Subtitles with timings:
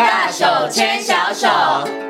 [0.00, 2.09] 大手牵小手。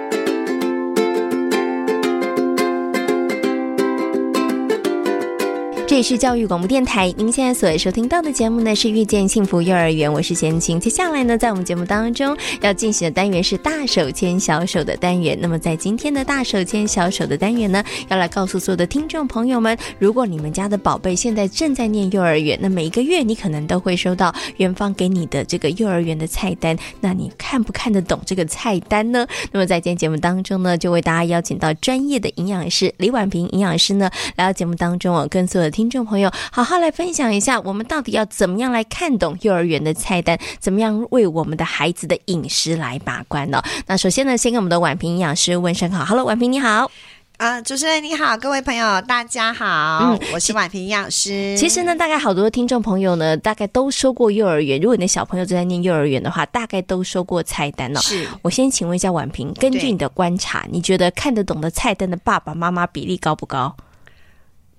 [5.90, 10.78] 这里是教育广播电台，您现在所收听到的节目呢是《遇见幸福幼儿园》，我是贤青。
[10.78, 15.36] 接下来呢，在我们节目当中要进行的单元是“大手牵小手”的单元。
[15.42, 29.26] 那么，在今天的“大手牵小手”的单元呢，要来告诉所有的听众朋友们，如果你们家的宝贝现在正在念幼儿园，那每一个月你可能都会收到园方给你的这个幼儿园的菜单，那你看不看得懂这个菜单呢？
[29.50, 43.62] 那么，在今天节目当中呢，就为大家邀请到专业的营养师李婉萍营养师呢，来到节目当中哦，跟所有的听众朋友，好好来分享一下，我们到底要怎么样来看懂幼儿园的菜单，怎么样为我们的孩子的饮食来把关呢？
[43.86, 46.90] 那首先呢，先跟我们的婉平营养师问声好，Hello，婉平你好。
[47.38, 51.56] 啊，主持人你好，各位朋友大家好，嗯，我是婉平营养师。
[51.56, 54.78] 其实呢，大概好多听众朋友呢，大概都收过幼儿园。
[54.78, 58.00] 如果你的小朋友正在念幼儿园的话，大概都收过菜单哦。
[58.00, 63.74] 是，我先请问一下婉平，根据你的观察，你觉得看得懂的菜单的爸爸妈妈比例高不高？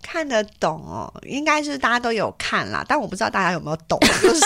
[0.02, 4.44] 看得懂哦，应该是大家都有看啦，但我不知道大家有没有懂， 就是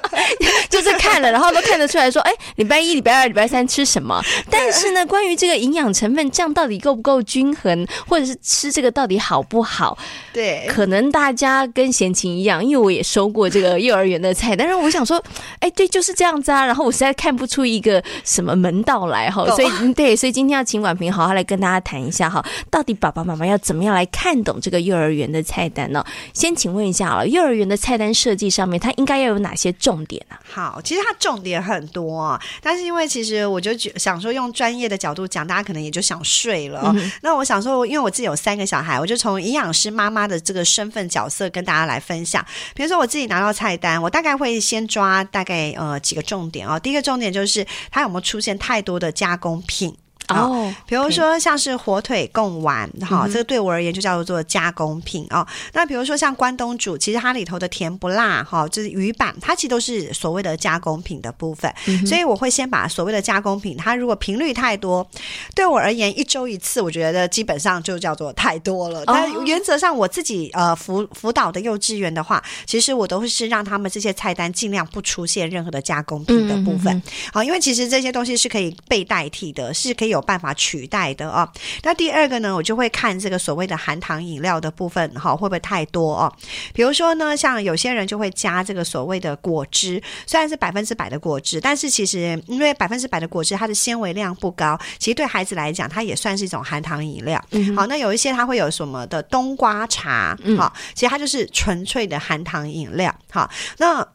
[0.70, 4.22] 就是看了，然后都看得出来说，哎，礼拜一、礼拜二、礼拜三吃什么？
[4.50, 9.98] 但是呢，关于这个营养成分，这样到底够不够均衡，或者是吃这个到底好不好？
[10.32, 15.22] 对，可能大家跟闲情一样，因为我也收过这个幼儿园的菜，但是我想说，
[15.60, 16.64] 哎，对，就是这样子啊。
[16.64, 24.75] 然后我实在看不出一个什么门道来哈，所以对，所以今天要请婉萍好好来跟大家谈一下哈，到底爸爸妈妈要怎么样来看懂这个。
[24.80, 26.04] 幼儿园的菜单呢？
[26.32, 30.36] 先请问一下啊，幼儿园的菜单设计上面，它应该要有哪些重点呢？
[30.48, 36.92] 好，其实它重点很多，但是因为其实我就想说，用专业的角度讲，大家可能也就想睡了。
[36.94, 42.44] 嗯、那我想说，因为我自己有三个小孩，我就从营养师妈妈的这个身份角色跟大家来分享。
[42.74, 46.78] 比如说，我自己拿到菜单，我大概会先抓大概呃几个重点哦。
[46.78, 49.94] 第一个重点就是它有没有出现太多的加工品。
[50.28, 55.46] 哦，比如说像是火腿贡丸，哈、嗯，这个对我而言就叫做加工品哦。
[55.72, 61.72] 那比如说像关东煮，其实它里头的甜不辣，哈，就是鱼板，它其实都是所谓的加工品的部分。
[61.86, 65.08] 嗯、所以我会先把所谓的加工品，它如果频率太多，
[65.54, 69.04] 对我而言一周一次，我觉得基本上就叫做太多了。
[69.06, 77.00] 但原则上我自己呃辅辅导的幼稚园的话，其实我都是让他们这些菜单尽量不出现任何的加工品的部分。
[77.32, 80.15] 好、嗯，因为其实这些东西是可以被代替的，是可以有。
[80.16, 81.48] 有办法取代的哦。
[81.82, 86.32] 那第二个呢，我就会看这个所谓的含糖饮料的部分，哈，会不会太多哦？
[86.72, 97.42] 比如说呢，像有些人就会加这个所谓的果汁，虽然是百分之百的果汁，但是其实因为百分之百的果汁它的纤维量不高，其实对孩子来讲，它也算是一种含糖饮料。
[97.52, 103.14] 嗯，好，那有一些它会有什么的冬瓜茶，好，其实它就是纯粹的含糖饮料。
[103.30, 104.06] 好，那。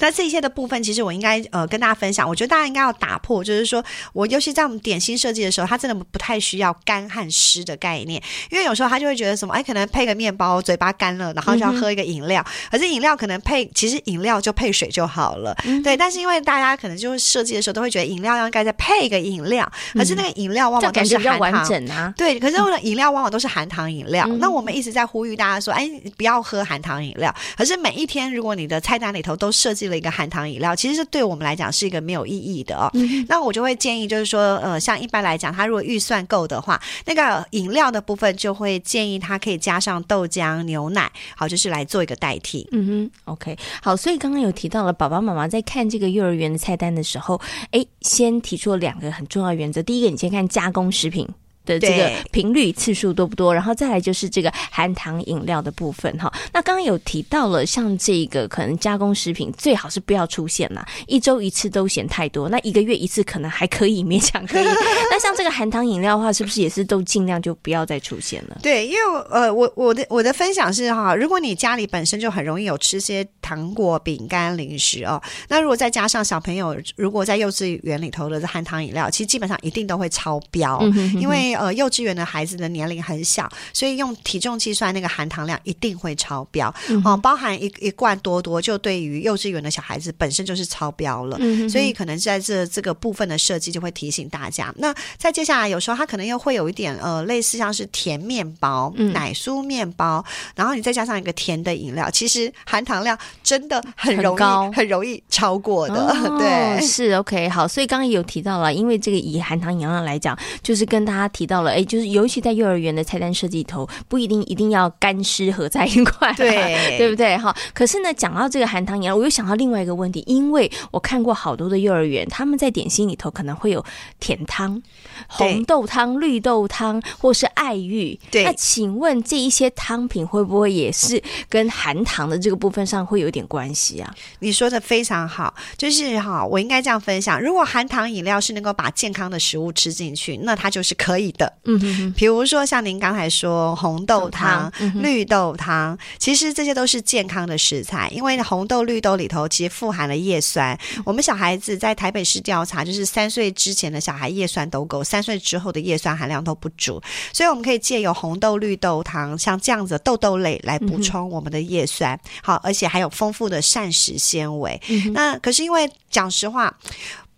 [0.00, 2.28] 那这些的部分，其实我应该呃跟大家分享。
[2.28, 12.44] 我觉得大家应该要打破，就是说我尤其在我们点心设计的时候，它真的不太需要干和湿的概念，因为有时候他就会觉得什么，哎，可能配个面包，嘴巴干了，然后就要喝一个饮料。
[12.46, 15.96] 嗯、可是饮料可能配，其实饮料就配水就好了，嗯、对。
[15.96, 22.14] 但是因为大家可能就是设计的时候都会觉得饮料应该再配一个饮料，可是那个饮料往往都是含糖，完整啊。
[22.16, 24.24] 对，可是饮料往往都是含糖饮料。
[24.28, 27.34] 嗯、那我们一直在呼吁大家说，哎，不要喝含糖饮料。
[27.56, 32.90] 可是每一天，如果你的菜单里头都设计了一个含糖饮料，其实是对我们来讲是一个没有意义的哦。
[32.94, 42.66] 嗯、那我就会建议，就是说，呃，像一般来讲，他如果预算够的话，那个饮料的部分就会建议他可以加上豆浆、牛奶，好，就是来做一个代替。
[42.72, 43.96] 嗯哼，OK，好。
[43.96, 47.40] 所以刚刚有提到了，爸爸妈妈在看这个幼儿园的菜单的时候，
[47.72, 49.82] 哎，先提出了两个很重要的原则。
[49.82, 51.28] 第一个，你先看加工食品。
[51.70, 53.54] 的这个频率次数多不多？
[53.54, 56.32] 然后再来就是这个含糖饮料的部分哈。
[56.52, 64.64] 那刚刚有提到了，像这个可能加工食品最好是不要出现啦，一周一次都嫌太多，那一个月一次可能还可以勉强可以。
[65.10, 68.58] 那像这个含糖饮料的话，是不是也是都尽量就不要再出现了？
[68.62, 81.54] 对，因为呃，我我的我的分享是哈，如果你家里本身就很容易有吃些糖果、饼干、零食哦，那如果再加上小朋友如果在幼稚园里头的含糖饮料，其实基本上一定都会超标，嗯、哼哼因为。
[81.60, 86.74] 呃，幼稚园的孩子的年龄很小，所以用体重计算那个含糖量一定会超标。
[86.88, 91.36] 嗯、哦，包含一一罐多多，就对于幼稚园的小孩子本身就是超标了。
[91.38, 94.72] 嗯、所以可能在这这个部分的设计就会提醒大家。
[94.78, 100.24] 那再接下来，有时候它可能又会有一点呃，类似像是甜面包、嗯、奶酥面包，
[100.54, 105.94] 然后你再加上一个甜的饮料，其实含糖量真的很容易很，很容易超过的。
[105.94, 107.68] 哦、 对，是 OK 好。
[107.68, 111.49] 所以刚刚有提到了，因为这个以含糖饮料来讲，就是跟大家提。
[111.50, 117.36] 到了，哎，就是尤其在幼儿园的菜单设计里头，不一定一定要干湿合在一块，对对不对？
[117.36, 123.84] 哈，可是呢，讲到这个含糖饮料，我又想到另外一个问题，因为我看过好多的幼儿园，他们在点心里头可能会有
[124.20, 124.80] 甜汤、
[125.26, 128.18] 红豆汤、绿豆汤，或是爱玉。
[128.30, 134.14] 对，那请问这一些汤品会不会也是跟含糖的这个部分上会有一点关系啊？
[134.38, 141.52] 你说的非常好，就是哈，我应该这样分享：如果含糖饮料是能够把健康的食物吃进去，那它就是可以的。
[141.64, 150.78] 嗯哼哼，比如说像您刚才说红豆汤、嗯、绿豆汤，其实这些都是健康的食材，因为红豆、绿豆里头其实富含了叶酸。
[150.96, 157.00] 嗯、我们小孩子在台北市调查，就是三岁之前的小孩叶酸都够，三岁之后的叶酸含量都不足，
[157.32, 162.14] 所以我们可以借由红豆、绿豆汤，像这样子的豆豆类来补充我们的叶酸。
[162.14, 164.80] 嗯、好，而且还有丰富的膳食纤维。
[164.88, 166.74] 嗯、那可是因为讲实话。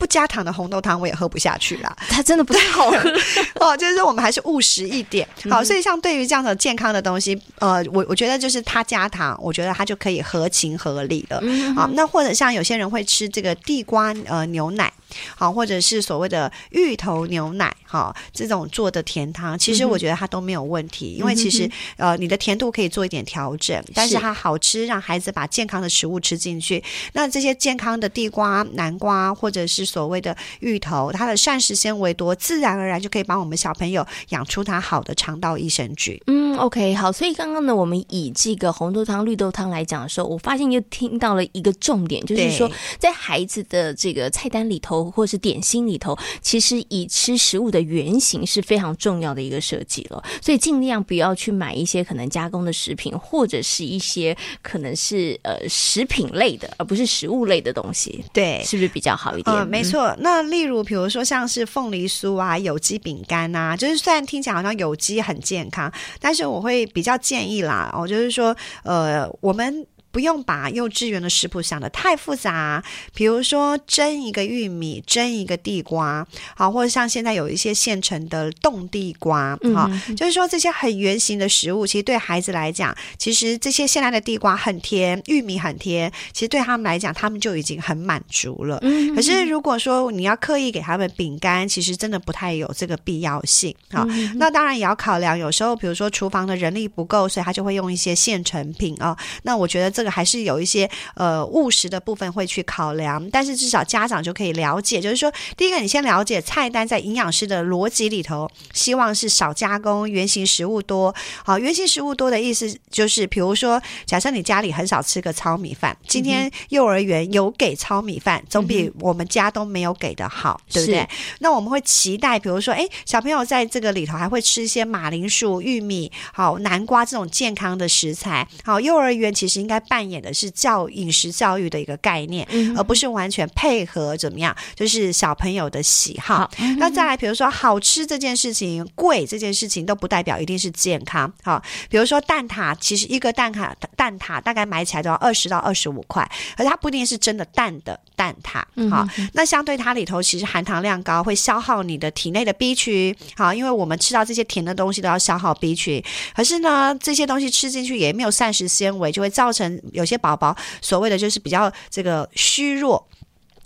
[0.02, 2.98] 不加糖的红豆汤我也喝不下去啦，它真的不太好喝
[3.64, 3.76] 哦。
[3.76, 5.62] 就是我们还是务实一点，好。
[5.62, 11.40] 所以像对于这样的健康的东西，呃，我我觉得就是它加糖，我觉得它就可以合情合理了。
[11.76, 14.92] 好，那或者像有些人会吃这个地瓜呃牛奶。
[15.34, 26.82] 好，或者是所谓的芋头牛奶，哈，这种做的甜汤，其实我觉得它都没有问题，嗯、因为其实呃，你的甜度可以做一点调整，但是它好吃，让孩子把健康的食物吃进去。
[27.12, 36.20] 那这些健康的地瓜、南瓜，或者是所谓的芋头，它的膳食纤维多，自然而然就可以帮我们小朋友养出他好的肠道益生菌。
[36.26, 45.01] 嗯，OK，好，所以刚刚呢，我们以这个红豆汤、绿豆汤来讲的时候，我发现又听到了一个重点，就是说在孩子的这个菜单里头。
[45.10, 58.24] 或是点心里头，其实以吃食物的原型是非常重要的一个设计了，所以尽量不要去买一些可能加工的食品，或者是一些可能是呃食品类的，而不是食物类的东西。
[58.32, 59.56] 对，是不是比较好一点？
[59.56, 60.14] 嗯，没错。
[60.18, 69.86] 那例如比如说像是凤梨酥啊、有机饼干啊，就是虽然听起来好像有机很健康，但是我会比较建议啦，哦就是说，呃，我们。
[70.12, 76.24] 不用把幼稚园的食谱想得太复杂，比如说蒸一个玉米，蒸一个地瓜，
[76.54, 88.78] 好，或者像现在有一些现成的冻地瓜，好，嗯，就是说这些很圆形的食物，其实对孩子来讲，其实这些现在的地瓜很甜，玉米很甜，其实对他们来讲，他们就已经很满足了。
[88.82, 93.74] 嗯，可是如果说你要刻意给他们饼干，其实真的不太有这个必要性。
[93.90, 94.06] 好，
[94.36, 99.16] 那当然也要考量，有时候比如说厨房的人力不够，所以他就会用一些现成品啊。
[99.42, 100.01] 那我觉得这。
[100.02, 111.14] 这个还是有一些呃务实的部分会去考量，但是至少家长就可以了解，就是说，第一个你先了解菜单在营养师的逻辑里头，希望是少加工，原型食物多。
[111.44, 121.08] 好，原型食物多的意思就是，比如说，假设你家里很少吃个糙米饭，今天幼儿园有给糙米饭，总比我们家都没有给的好，嗯、对不对？
[121.38, 128.48] 那我们会期待，比如说，哎，小朋友在这个里头还会吃一些马铃薯、玉米、好南瓜这种健康的食材。
[128.64, 129.80] 好，幼儿园其实应该。
[129.92, 136.50] 扮演的是教饮食教育的一个概念，嗯、而不是完全配合怎么样，就是小朋友的喜好。
[136.78, 141.30] 那再来，比如说好吃这件事情，贵这件事情都不代表一定是健康。
[141.42, 148.62] 好，比如说蛋挞，其实一个蛋挞蛋挞大概买起来都要二十到二十五块，而它不一定是真的蛋的蛋挞。
[148.88, 153.14] 好，嗯、那相对它里头其实含糖量高，会消耗你的体内的 B 群。
[153.36, 156.02] 好，因为我们吃到这些甜的东西都要消耗 B 群，
[156.34, 159.81] 可是呢，这些东西吃进去也没有膳食纤维，就会造成。
[159.92, 163.08] 有些宝宝所谓的就是比较这个虚弱，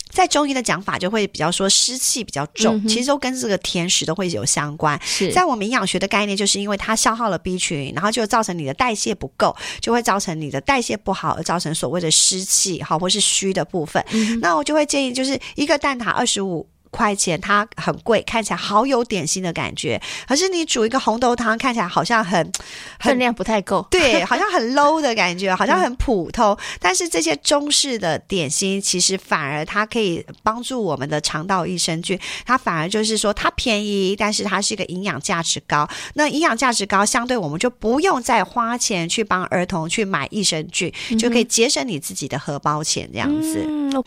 [0.09, 4.99] 在中医的讲法就会比较说湿气比较重，其实都跟这个甜食都会有相关。
[5.03, 14.03] 是在我们营养学的概念，就是因为它消耗了 B 群，然后就造成你的代谢不够，就会造成你的代谢不好，而造成所谓的湿气，好或是虚的部分。
[14.41, 20.01] 那我就会建议，就是一个蛋挞二十五块钱，它很贵，看起来好有点心的感觉。
[20.27, 22.51] 可是你煮一个红豆汤，看起来好像很，
[22.99, 26.53] 分量不太够，对，好像很 low 的感觉，好像很普通。
[26.53, 32.19] 嗯、但是这些中式的点心，其实反而它可以帮助我们的肠道益生菌。
[32.43, 35.87] 它反而就是说，它便宜，但是它是一个营养价值高。
[36.15, 43.63] 那营养价值高，相对我们就不用再花钱去帮儿童去买益生菌，嗯、就可以节省你自己的荷包钱，这样子。
[43.67, 44.03] 嗯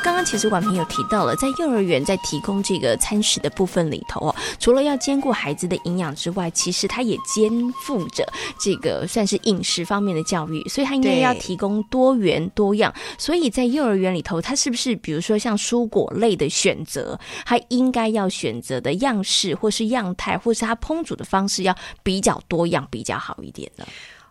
[0.00, 8.26] 刚刚其实婉平有提到了，在幼儿园在提供这个餐食的部分里头哦，除了要兼顾孩子的营养之外，其实他也肩负着
[8.60, 12.92] 这个算是饮食方面的教育，所以他应该要提供多元多样。
[13.18, 23.86] 所以在幼儿园里头，他是不是比如说像蔬果类的选择，他应该要选择的样式或是样态，或是他烹煮的方式要比较多样比较好一点呢？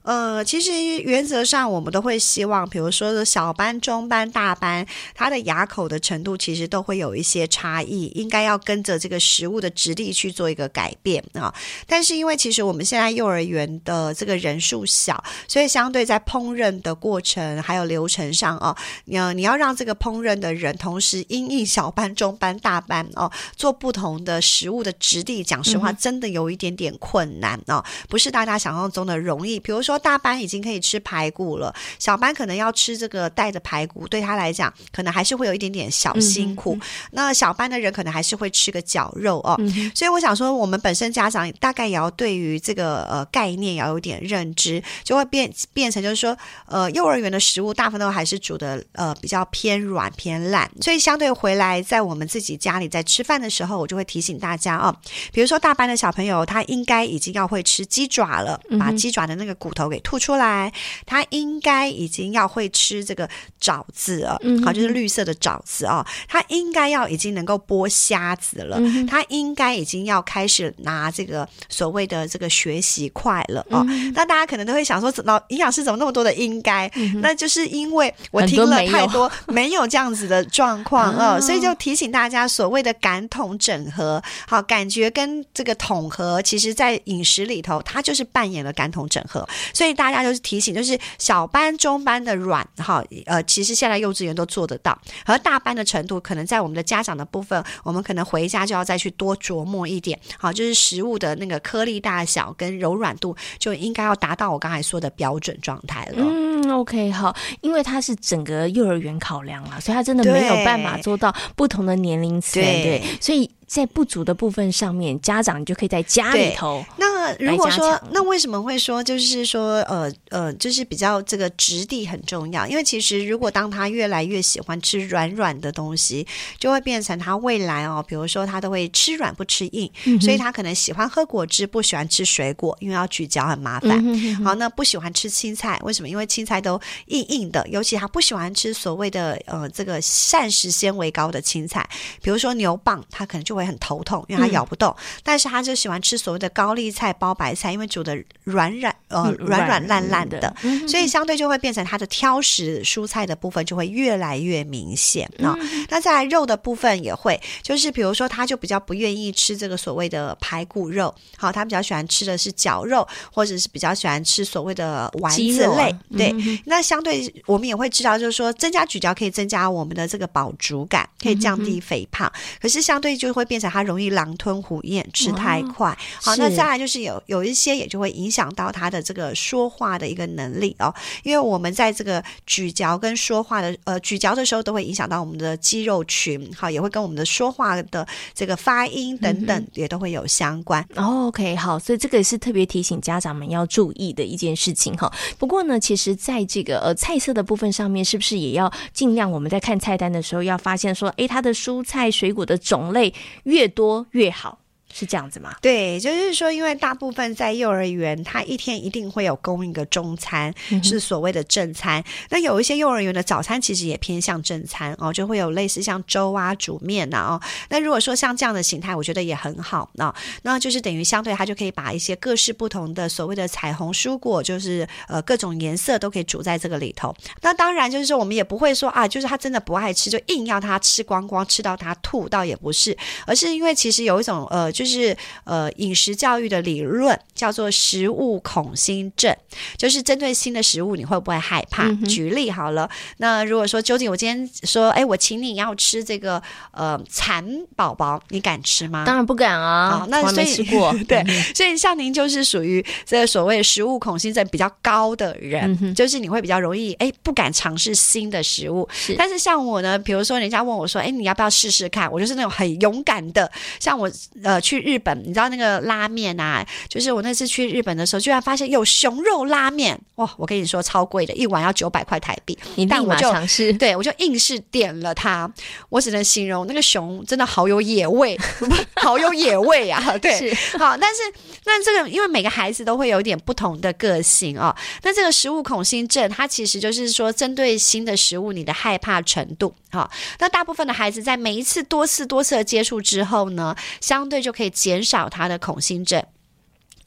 [0.07, 0.71] 呃，其实
[1.01, 11.53] 原则上我们都会希望，比如说小班、中班、大班，它的牙口的程度其实都会有一些差异，应该要跟着这个食物的质地去做一个改变啊。
[11.85, 18.73] 但是因为其实我们现在幼儿园的这个人数小，所以相对在烹饪的过程还有流程上哦，
[19.03, 29.59] 你要你要让这个烹饪的人同时因应小班、中班、大班哦，做不同的食物的质地，讲实话真的有一点点困难哦，不是大家想象中的容易。
[29.59, 29.96] 比如说。
[29.99, 36.75] 大班已经可以吃排骨了，小班可能要吃这个带着排骨，对他来讲可能还是会有一点点小辛苦。
[36.75, 39.55] 嗯、那小班的人可能还是会吃个绞肉哦。
[39.59, 46.37] 嗯、所以我想说，我们本身家长大概也要对于这个呃概念要有点认知，就会变变成就是说，
[46.67, 54.95] 呃，幼儿园的食物大部分都还是煮的呃比较偏软偏烂，所以相对回来在我们自己家里在吃饭的时候，我就会提醒大家哦，
[55.31, 59.86] 比如说大班的小朋友他应该已经要会吃鸡爪了，把鸡爪的那个骨头。
[59.89, 60.71] 给吐出来，
[61.05, 63.29] 他应该已经要会吃这个
[63.59, 66.05] 枣子了，嗯、好，就是绿色的枣子啊、哦。
[66.27, 73.85] 他应该要已经能够剥虾子了，嗯、他应该已经要开始拿这个所谓的这个学习筷了哦。
[73.89, 76.87] 嗯、那大家可能都会想说，老营养师怎么那么多的应该？
[76.95, 89.47] 嗯、那就是因为我听了太多 没有这样子的状况 啊、哦，所以就提醒大家，所谓的感统整合，好，感觉跟这个统合，其实在饮食里头，它就是扮演了感统整合。
[89.73, 106.17] 所以大家就是提醒，就是小班、中班的软哈，呃，其实现在幼稚园都做得到，而大班的程度，可能在我们的家长的部分，我们可能回家就要再去多琢磨一点，好，就是食物的那个颗粒大小跟柔软度，就应该要达到我刚才说的标准状态了。
[106.19, 113.49] 嗯，OK，好，因为它是整个幼儿园考量了，所以它真的没有办法做到不同的年龄层，对，对，所以。
[113.67, 116.85] 在不足的部分上面，家长就可以在家里头。
[116.95, 122.67] 那如果说，那为什么会说，就是说，呃呃，就是比较这个质地很重要？
[122.67, 126.25] 因为其实如果当他越来越喜欢吃软软的东西，
[126.59, 133.91] 就会变成他未来哦，比如说他都会吃软不吃硬，嗯、所以他可能喜欢喝果汁，不喜欢吃水果，因为要咀嚼很麻烦。
[133.91, 136.09] 嗯、哼哼好，那不喜欢吃青菜，为什么？
[136.09, 141.87] 因为青菜都硬硬的，尤其他不喜欢吃所谓的呃这个膳食纤维高的青菜，
[142.21, 155.57] 比如说牛蒡，他可能就会很头痛，因为他咬不动，嗯、但是他就喜欢吃所谓的高丽菜包白菜，因为煮的软软呃软软烂烂的，嗯、所以相对就会变成他的挑食蔬菜的部分就会越来越明显啊。
[155.59, 165.89] 嗯哦、那在肉的部分也会，就是比如说他就比较不愿意吃这个所谓的排骨肉，好，他比较喜欢吃的是绞肉，或者是比较喜欢吃所谓的丸子类。
[165.89, 173.87] 啊、对，嗯、那相对我们也会知道，就是说增加咀嚼可以增加我们的这个饱足感，可以降低肥胖，嗯、可是相对就会变成他。
[173.87, 175.89] 容易狼吞虎咽，吃太快。
[175.91, 190.85] 哦、好，那再来就是有有一些也就会影响到他的这个说话的一个能力哦，因为我们在这个咀嚼跟说话的呃咀嚼的时候，都会影响到我们的肌肉群，好，也会跟我们的说话的这个发音等等也都会有相关。
[190.95, 195.11] OK，好，所以这个也是特别提醒家长们要注意的一件事情哈。
[195.37, 204.59] 不过呢，其实在这个呃菜色的部分上面，是不是也要尽量我们在看菜单的时候要发现说，诶，它的蔬菜水果的种类越多越好。
[204.93, 205.55] 是这样子吗？
[205.61, 212.03] 对，就是说，因为大部分在幼儿园，他一天一定会有供应个中餐，嗯、是所谓的正餐。
[212.29, 217.41] 那有一些幼儿园的早餐其实也偏向正餐哦，就会有类似像粥啊、煮面呐哦。
[217.69, 220.15] 那如果说像这样的形态，我觉得也很好那、哦。
[220.43, 227.13] 那就是等于相对，他就可以把一些各式不同的所谓的彩虹蔬果，就是呃各种颜色都可以煮在这个里头。
[227.41, 235.17] 那当然就是说，我们也不会说啊，就是他真的不爱吃，就硬要他吃光光，吃到他吐，倒也不是，而是因为其实有一种呃就是。
[235.45, 239.33] 呃饮食教育的理论叫做食物恐心症，
[239.77, 241.83] 就是针对新的食物你会不会害怕？
[241.83, 246.41] 嗯、举例好了，那如果说究竟我今天说，哎，我请你要吃这个
[246.71, 249.05] 呃蚕宝宝，你敢吃吗？
[249.05, 251.23] 当然不敢啊，那所以没吃过 对，
[251.55, 258.87] 所以像您就是属于这个所谓食物恐心症比较高的人，嗯、就是你会比较容易哎不敢尝试新的食物。
[258.91, 262.11] 是但是像我呢，比如说人家问我说，哎，你要不要试试看？
[262.11, 264.09] 我就是那种很勇敢的，像我
[264.43, 264.87] 呃去。
[264.87, 266.65] 日本，你知道那个拉面啊？
[266.87, 270.29] 就是我那次去日本的时候，居然发现有熊肉拉面哇！
[270.37, 272.57] 我跟你说超贵的，一碗要九百块台币。
[272.75, 275.51] 你立马尝试，对我就硬是点了它。
[275.89, 278.39] 我只能形容那个熊真的好有野味，
[278.95, 280.01] 好有野味啊！
[280.21, 281.21] 对，好，但是
[281.65, 284.75] 那这个因为每个孩子都会有点不同的个性啊。
[285.03, 289.73] 那这个食物恐新症，它其实就是说针对新的食物你的害怕程度。
[289.89, 290.09] 好，
[290.39, 294.71] 那大部分的孩子在每一次多次多次的接触之后呢，相对就可以。
[294.77, 296.23] 减少他的恐心症。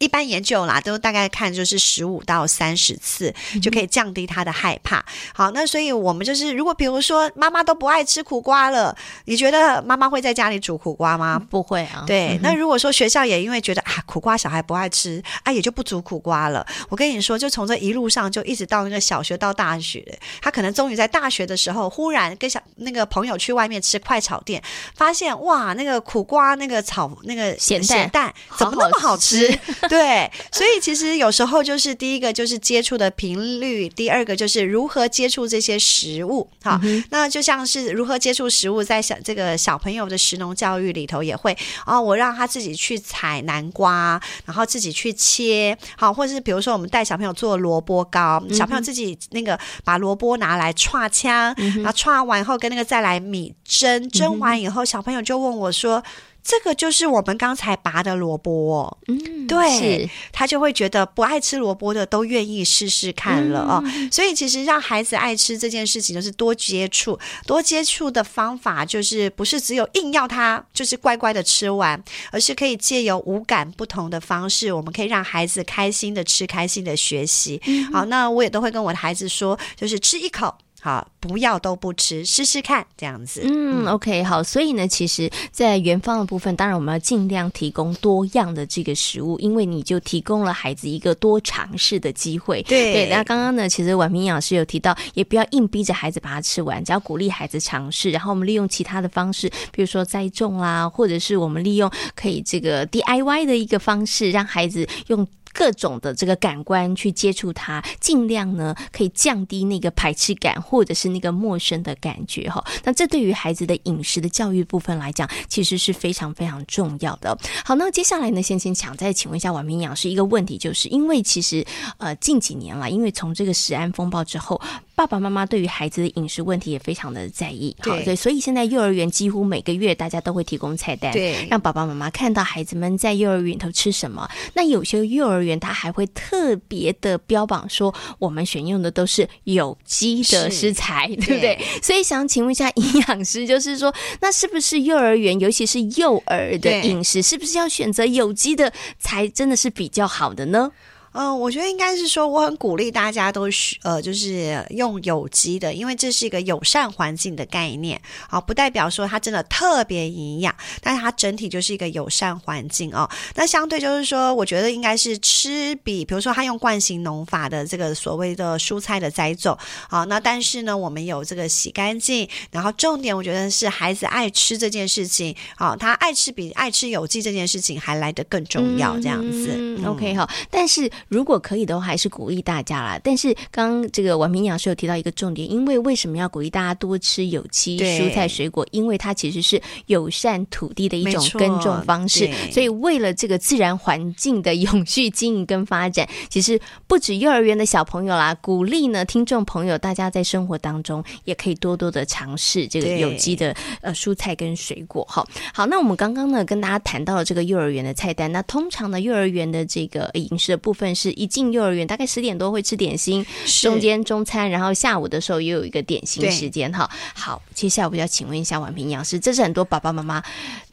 [0.00, 5.04] 一般研究啦，都大概看就是十五到三十次就可以降低他的害怕。
[5.34, 11.40] 好，那所以我们就是，如果比如说妈妈都不爱吃苦瓜了，你觉得妈妈会在家里煮苦瓜吗？
[11.50, 12.02] 不会啊。
[12.06, 16.66] 对，那如果说学校也因为觉得啊苦瓜小孩不爱吃啊，也就不煮苦瓜了。
[16.88, 20.02] 我跟你说，就从这一路上就一直到那个小学到大学，
[20.40, 24.62] 他可能终于在大学的时候，忽然跟小那个朋友去外面吃快炒店，
[24.94, 29.46] 发现哇，那个苦瓜那个炒那个咸蛋，咸蛋怎么那么好吃？
[29.90, 36.48] 对，所以其实有时候就是第一个就是接触的频率，第二个就是如何接触这些食物。
[36.62, 56.00] 好，嗯、那就像是如何接触食物，在小这个小朋友的食农教育里头也会哦，我让他自己去采南瓜，然后自己去切，好，或者是比如说我们带小朋友做萝卜糕，小朋友自己那个把萝卜拿来串枪，然后串完以后跟那个再来米蒸，蒸完以后小朋友就问我说。
[56.42, 63.82] 这个就是我们刚才拔的萝卜哦，嗯，对，他就会觉得不爱吃萝卜的都愿意试试看了哦。
[63.84, 77.60] 嗯，所以其实让孩子爱吃这件事情，就是多接触，多接触的方法就是不是只有硬要他就是乖乖的吃完，而是可以借由五感不同的方式，我们可以让孩子开心的吃，开心的学习。
[77.66, 80.56] 嗯，好，那我也都会跟我的孩子说，就是吃一口。
[80.80, 83.42] 好，不要都不吃，试试看这样子。
[83.44, 84.42] 嗯，OK，好。
[84.42, 92.62] 所以呢，其实，在园方的部分，当然我们要尽量提供多样的这个食物，因为你就提供了孩子一个多尝试的机会。
[92.62, 93.10] 对对。
[93.10, 105.28] 那刚刚呢，其实婉平营养师有提到，也不要硬逼着孩子把它吃完，只要鼓励孩子尝试，然后我们利用其他的方式，比如说栽种啦，或者是我们利用可以这个 DIY 的一个方式，让孩子用。
[105.52, 112.64] 各种的这个感官去接触它，尽量呢可以降低那个排斥感，或者是那个陌生的感觉哈。
[112.84, 117.36] 那这对于孩子的饮食的教育部分来讲，其实是非常非常重要的。
[117.64, 121.64] 好，那接下来呢，先先想再请问一下婉萍营养师一个问题，就是因为其实
[121.98, 124.60] 呃近几年来，因为从这个食安风暴之后。
[125.00, 134.28] 爸爸妈妈对于孩子的饮食问题也非常的在意，好，对，所以现在幼儿园几乎每个月大家都会提供菜单，对，让爸爸妈妈看到孩子们在幼儿园头吃什么。
[134.52, 141.40] 那有些幼儿园他还会特别的标榜说，我们选用的都是有机的食材，对不对？
[141.40, 150.70] 对，所以想请问一下营养师，就是说，那是不是幼儿园，尤其是幼儿的饮食，是不是要选择有机的才真的是比较好的呢？
[151.12, 163.10] 嗯、呃，我觉得应该是说，我很鼓励大家都是呃，就是用有机的，因为这是一个友善环境的概念啊，不代表说它真的特别营养，但是它整体就是一个友善环境哦。
[163.34, 179.76] 那相对就是说，我觉得应该是吃比，比如说他用惯性农法的这个所谓的蔬菜的栽种啊，那但是呢，我们有这个洗干净，然后重点我觉得是孩子爱吃这件事情啊，他爱吃比爱吃有机这件事情还来得更重要，这样子。
[179.84, 180.88] OK 好，但是。
[181.08, 183.00] 如果可以的话，还是鼓励大家啦。
[183.02, 188.66] 但是刚刚这个婉萍营养师有提到一个重点，因为为什么要鼓励大家多吃有机蔬菜水果？
[188.70, 192.30] 因为它其实是友善土地的一种耕种方式。
[192.52, 205.06] 所以为了这个自然环境的永续经营跟发展，其实不止幼儿园的小朋友啦，鼓励呢听众朋友，大家在生活当中也可以多多的尝试这个有机的呃蔬菜跟水果。
[205.08, 208.30] 好，好，那我们刚刚呢跟大家谈到了这个幼儿园的菜单。
[208.30, 210.89] 那通常呢幼儿园的这个饮食的部分。
[210.94, 213.24] 是一进幼儿园，大概十点多会吃点心，
[213.62, 216.90] 中间中餐，然后下午的时候也有一个点心时间哈。
[217.14, 220.22] 好，接下来我要请问一下婉平营养师，这是很多爸爸妈妈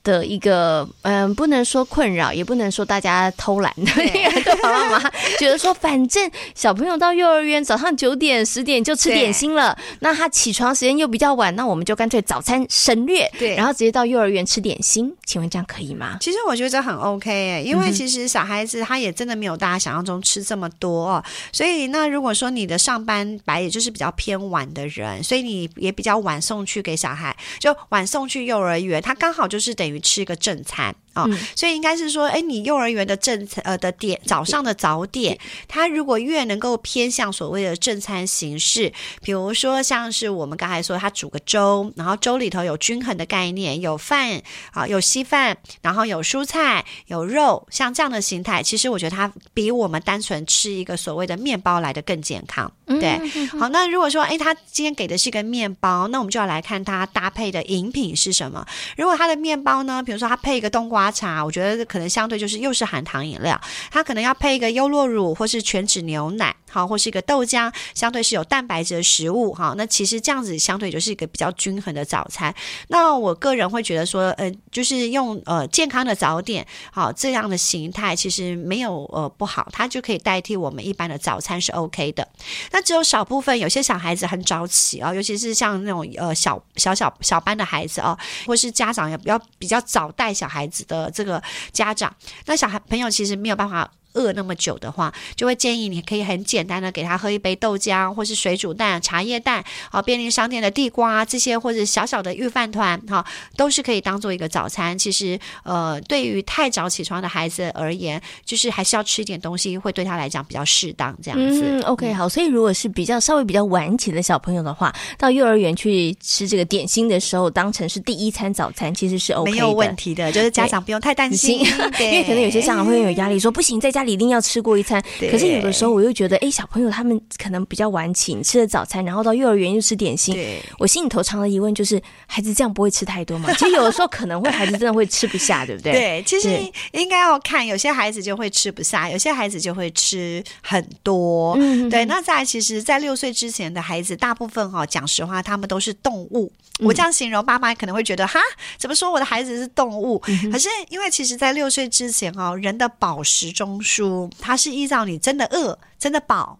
[0.07, 16.15] 的一个嗯，不能说困扰，也不能说大家偷懒的，因为很多爸爸妈妈觉得说，反正小朋友到幼儿园早上九点十点就吃点心了，那他起床时间又比较晚，那我们就干脆早餐省略，对，然后直接到幼儿园吃点心，请问这样可以吗？
[16.21, 29.96] 其实我觉得这很 OK 哎，因为其实小孩子他也真的没有大家想象中吃这么多，所以那如果说你的上班白也就是比较偏晚的人，所以你也比较晚送去给小孩，就晚送去幼儿园，他刚好就是等于。
[29.99, 30.95] 吃个正餐。
[31.17, 44.39] 哦，嗯、所以应该是说，哎，你幼儿园的正餐呃的点早上的早点，它如果越能够偏向所谓的正餐形式，比如说像是我们刚才说，它煮个粥，然后粥里头有均衡的概念，有饭
[44.71, 52.71] 啊，有稀饭，然后有蔬菜，有肉，像这样的形态，其实我觉得它比我们单纯吃一个所谓的面包来的更健康。
[52.85, 53.19] 对，
[53.59, 58.65] 好，那如果说，哎，他今天给的是一个面包，那我们就要来看它搭配的饮品是什么。
[58.95, 61.06] 如果他的面包呢，比如说他配一个冬瓜。
[61.11, 63.59] 茶，我觉得可能相对就是又是含糖饮料，
[63.91, 66.55] 它可能要配一个优酪乳或是全脂牛奶。
[66.69, 69.73] 好，或是一个豆浆，相对是有蛋白质的食物哈。
[69.77, 72.53] 那其实这样子相对就是一个比较均衡的早餐。
[72.89, 82.27] 那我个人会觉得说，呃，就是用呃健康的早点，好这样的形态其实没有呃不好，它就可以代替我们一般的早餐是 OK 的。
[82.71, 92.13] 那只有少部分有些小孩子很早起啊，尤其是像那种呃小小小小班的孩子啊，或是家长也比较比较早带小孩子的这个家长，
[92.45, 93.89] 那小孩朋友其实没有办法。
[94.17, 103.25] 饿那么久的话，就会建议你可以很简单的给他喝一杯豆浆，或是水煮蛋、茶叶蛋，好，便利商店的地瓜这些，或者小小的御饭团，哈，
[103.55, 104.97] 都是可以当做一个早餐。
[104.97, 111.15] 其实，呃，对于太早起床的孩子而言，就是还是要吃一点东西，会对他来讲比较适当。
[111.21, 111.61] 这样子。
[111.63, 112.29] 嗯，OK，好。
[112.29, 120.31] 所以如果是比较稍微比较晚起的小朋友的话，到幼儿园去吃这个点心的时候，当成是第一餐早餐，其实是 OK 的，没有问题的。
[120.31, 121.59] 就是家长不用太担心，
[121.99, 130.33] 因为可能有些家长会有压力说，说不行，在家里一定要吃过一餐，可是有的时候我又觉得，哎，小朋友他们可能比较晚起，你吃了早餐，然后到幼儿园又吃点心。
[130.33, 133.53] 对，我心里头常的疑问就是，孩子这样不会吃太多吗？
[133.59, 135.91] 其实有的时候可能会，孩子真的会吃不下，对不对？
[135.91, 136.49] 对，其实
[136.93, 141.55] 应该要看，有些孩子就会吃不下，有些孩子就会吃很多。
[141.59, 142.05] 嗯，对。
[142.05, 146.51] 那在其实，在六岁之前的孩子，大部分哈，讲实话，他们都是动物。
[146.79, 148.39] 我这样形容，爸妈可能会觉得，哈，
[148.77, 150.19] 怎么说我的孩子是动物？
[150.51, 153.96] 可是因为其实，在六岁之前哦，人的饱食中枢。
[154.39, 156.59] 它是依照你真的饿，真的饱。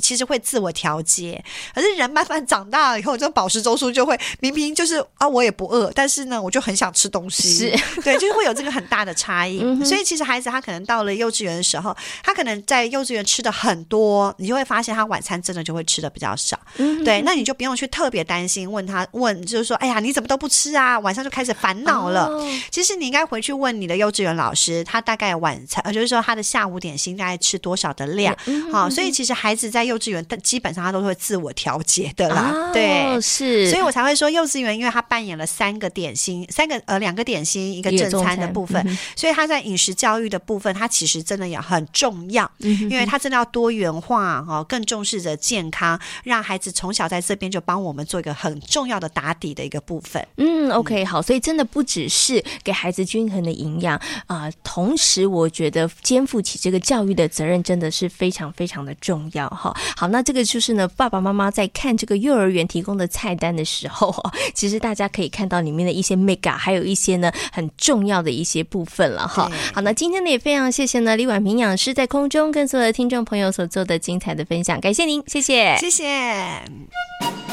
[0.00, 1.42] 其实会自我调节，
[1.74, 9.60] 可是人慢慢长大了以后，这饱食中枢就会明明就是啊，我也不饿，但是呢，我就很想吃东西，是对，就是会有这个很大的差异。
[9.62, 16.58] 嗯、所以其实孩子他可能到了幼稚园的时候，他可能在幼稚园吃的很多，你就会发现他晚餐真的就会吃的比较少。
[16.76, 20.98] 嗯、对，那你就不用去特别担心，问他问就是说，哎呀，你怎么都不吃啊？
[20.98, 22.26] 晚上就开始烦恼了。
[22.26, 28.36] 哦、其实你应该回去问你的幼稚园老师，他大概晚餐，就是说他的下午点心大概吃多少的量？
[28.36, 29.66] 好、嗯哦，所以其实孩子。
[29.66, 32.52] 是在幼稚园，但基本上他都会自我调节的啦。
[32.54, 50.24] 哦、对，是，所以我才会说幼稚园，因为他扮演了三个点心，三个呃两个点心一个正餐的部分，嗯、所以他在饮食教育的部分，他其实真的也很重要，嗯、因为他真的要多元化哦，更重视着健康，让孩子从小在这边就帮我们做一个很重要的打底的一个部分。
[50.36, 53.96] 嗯，OK，好，所以真的不只是给孩子均衡的营养
[54.28, 59.45] 啊、呃，同时我觉得肩负起这个教育的责任真的是非常非常的重要。
[59.50, 64.14] 好，好，那这个就是呢，爸爸妈妈在看这个幼儿园提供的菜单的时候，
[64.54, 69.50] 其实大家可以看到里面的一些 mega，还有一些呢很重要的一些部分了哈。
[69.74, 77.45] 好，那今天呢也非常谢谢呢李婉萍营养师在空中跟所有的听众朋友所做的精彩的分享，感谢您，谢谢，谢谢。